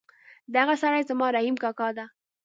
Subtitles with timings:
[0.55, 2.05] دغه سړی زما رحیم کاکا ده